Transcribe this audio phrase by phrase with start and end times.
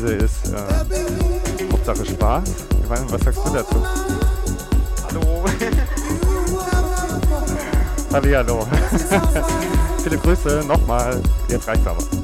[0.00, 0.56] Devise ist äh,
[1.72, 2.54] Hauptsache Spaß.
[2.88, 3.86] Was sagst du dazu?
[5.06, 5.44] Hallo.
[8.36, 8.66] Hallo.
[10.02, 11.20] Viele Grüße nochmal.
[11.48, 12.19] Jetzt reicht's aber.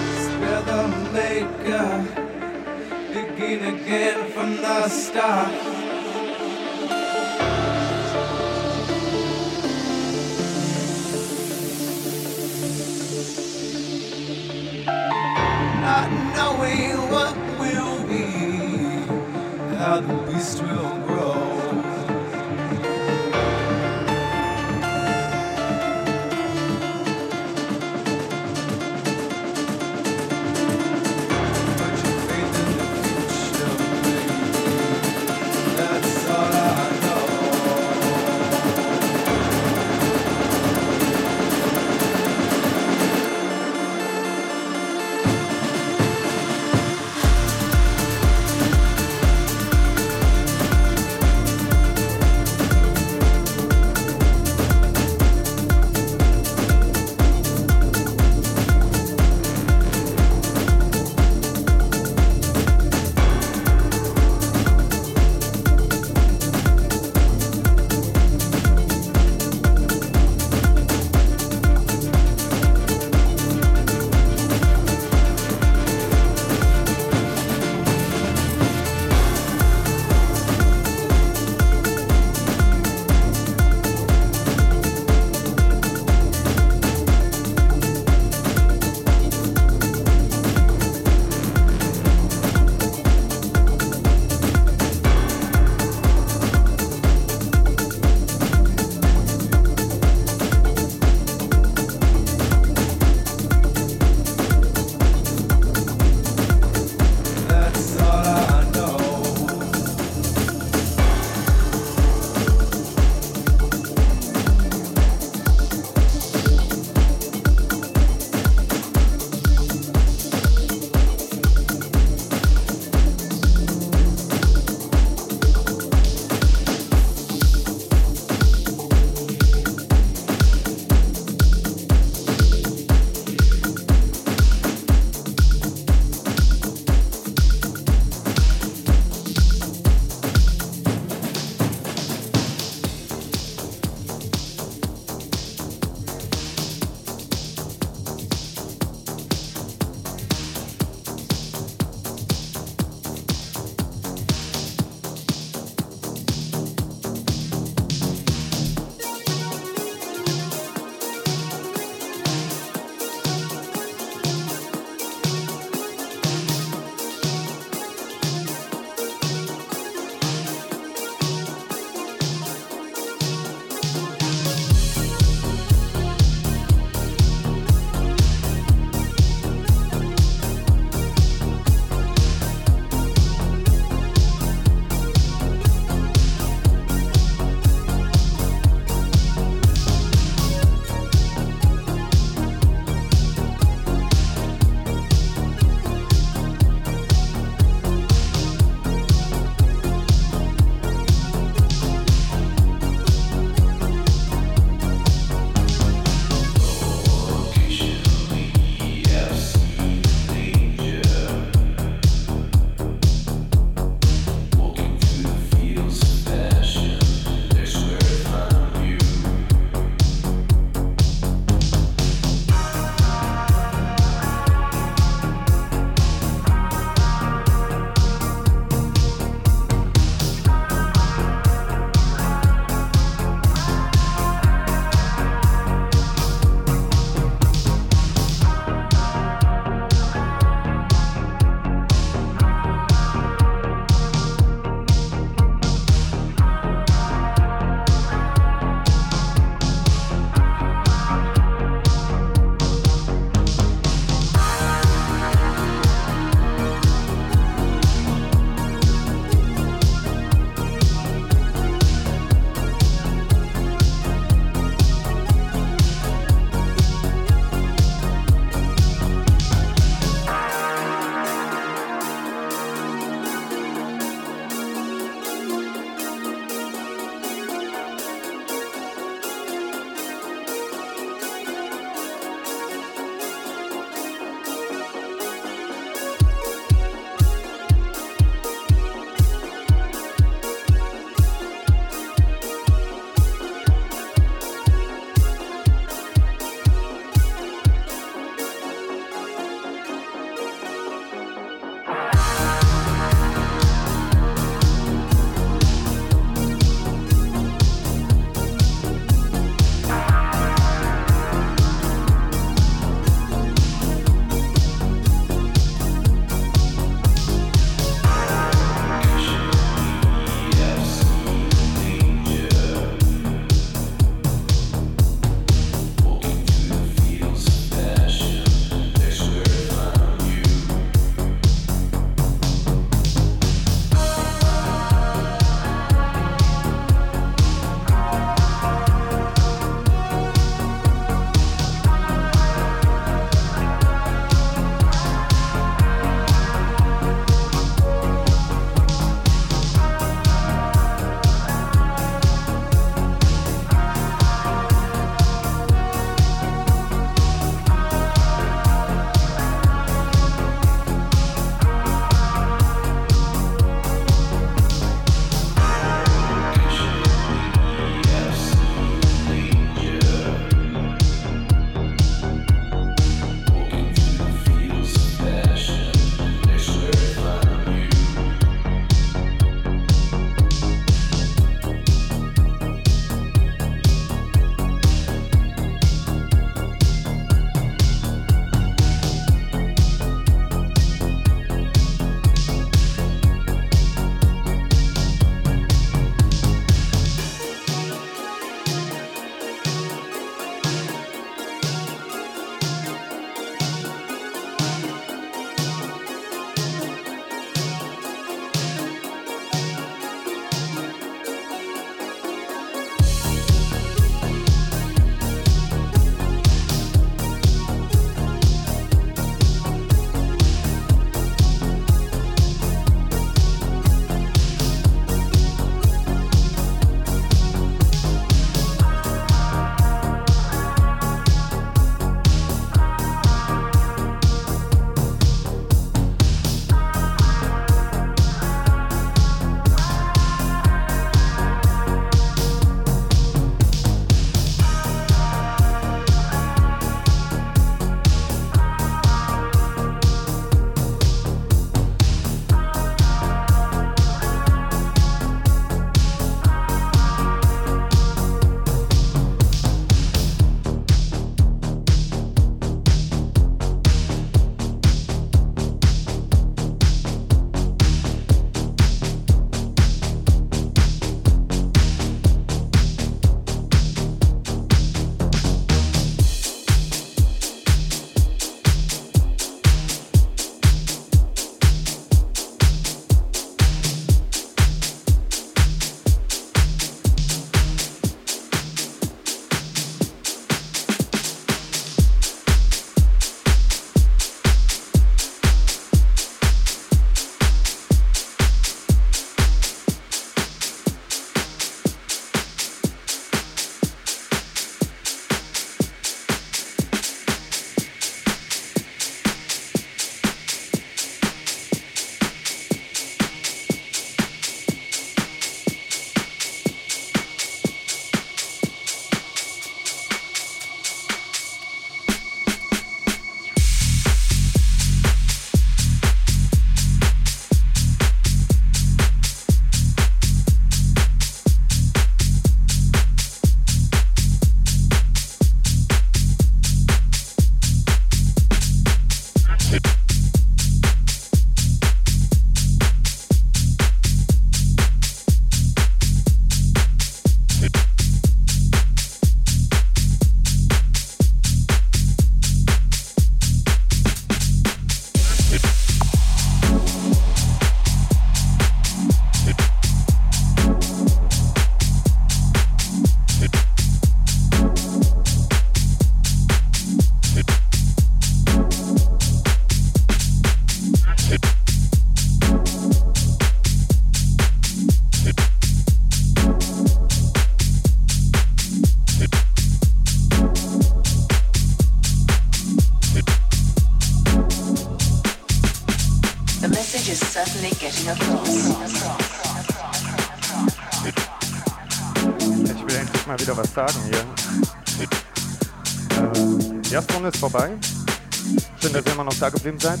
[599.70, 600.00] Geblieben seid.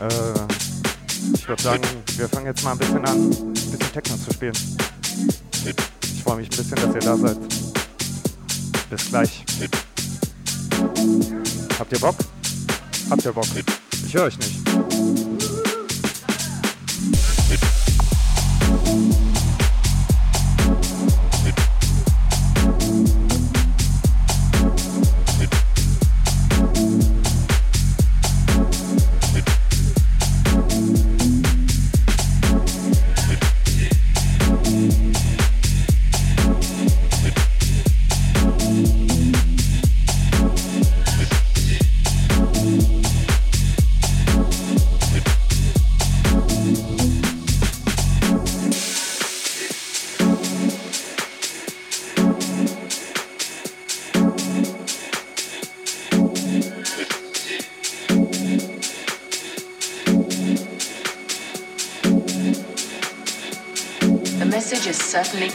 [0.00, 1.82] Äh, ich würde sagen,
[2.16, 4.56] wir fangen jetzt mal ein bisschen an, ein bisschen Techno zu spielen.
[5.64, 7.38] Ich freue mich ein bisschen, dass ihr da seid.
[8.90, 9.44] Bis gleich.
[11.78, 12.16] Habt ihr Bock?
[13.10, 13.46] Habt ihr Bock?
[14.06, 14.61] Ich höre euch nicht.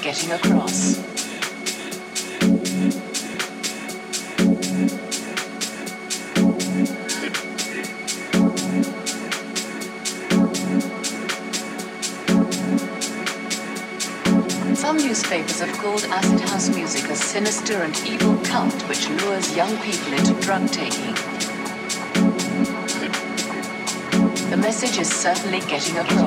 [0.07, 0.95] Getting across.
[14.75, 19.75] Some newspapers have called acid house music a sinister and evil cult which lures young
[19.79, 21.15] people into drug taking.
[24.51, 26.26] The message is certainly getting across.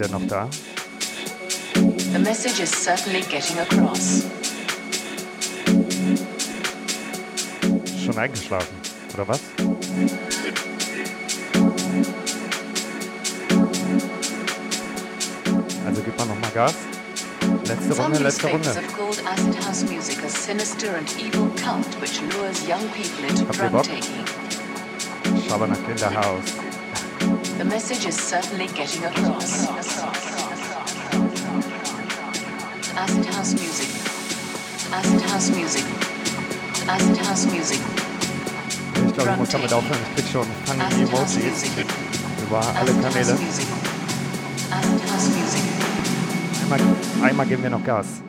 [0.00, 0.48] Denn noch da?
[2.12, 4.24] The message is certainly getting across.
[8.04, 8.74] Schon eingeschlafen,
[9.14, 9.40] oder was?
[15.86, 16.74] Also gibt man noch mal Gas.
[17.64, 18.74] Letzte Runde, letzte Runde.
[19.66, 19.84] house
[23.48, 23.86] Habt ihr Bock?
[25.46, 26.44] Schabernack in der Haus.
[27.60, 29.68] The message is certainly getting across.
[35.40, 35.84] House music.
[36.86, 37.80] Acid house music.
[39.06, 39.98] Ich glaube, ich muss damit aufhören.
[40.10, 41.64] Ich krieg schon funny Emojis
[42.46, 43.32] über alle Kanäle.
[43.32, 43.66] music.
[44.70, 45.62] Acid house music.
[46.62, 46.80] Einmal,
[47.22, 48.20] einmal geben wir noch Gas.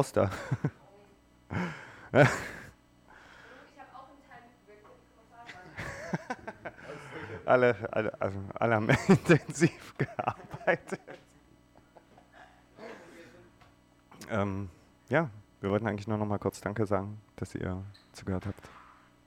[0.00, 0.30] Raus da.
[7.44, 11.00] alle, alle, also alle haben intensiv gearbeitet.
[14.30, 14.70] Ähm,
[15.10, 15.28] ja,
[15.60, 18.70] wir wollten eigentlich nur noch mal kurz Danke sagen, dass ihr zugehört habt.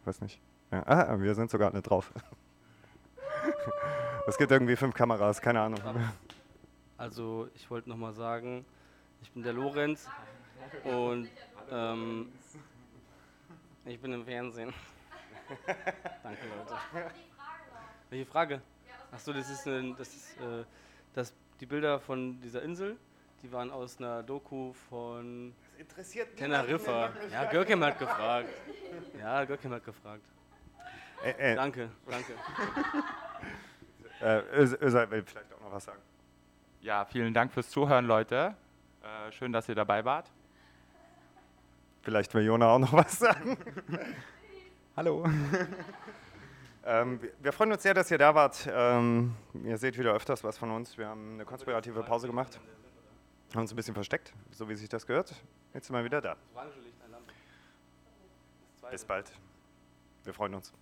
[0.05, 0.41] Weiß nicht.
[0.71, 2.11] Ja, ah, wir sind sogar nicht drauf.
[4.25, 5.81] Es gibt irgendwie fünf Kameras, keine Ahnung.
[6.97, 8.65] Also ich wollte noch mal sagen,
[9.21, 10.07] ich bin der Lorenz
[10.83, 11.29] und
[11.71, 12.31] ähm,
[13.85, 14.73] ich bin im Fernsehen.
[16.23, 16.79] Danke Leute.
[18.09, 18.61] Welche Frage?
[19.11, 20.63] Achso, das ist, eine, das ist äh,
[21.13, 22.97] das, die Bilder von dieser Insel,
[23.41, 27.11] die waren aus einer Doku von interessiert Teneriffa.
[27.31, 28.49] Ja, Görkem hat gefragt.
[29.19, 30.23] Ja, Görkem hat gefragt.
[31.23, 32.33] Äh, äh, Danke, danke.
[34.21, 36.01] äh, Öz- Özal will vielleicht auch noch was sagen.
[36.81, 38.55] Ja, vielen Dank fürs Zuhören, Leute.
[39.01, 40.29] Äh, schön, dass ihr dabei wart.
[42.03, 43.57] Vielleicht will Jona auch noch was sagen.
[44.95, 45.25] Hallo.
[46.85, 48.67] ähm, wir- freuen uns sehr, dass ihr da wart.
[48.71, 50.97] Ähm, ihr seht wieder öfters was von uns.
[50.97, 52.59] Wir haben eine konspirative Pause gemacht.
[53.53, 55.33] Haben uns ein bisschen versteckt, so wie sich das gehört.
[55.73, 56.35] Jetzt sind wir wieder da.
[58.91, 59.31] Bis bald.
[60.25, 60.73] Wir freuen uns.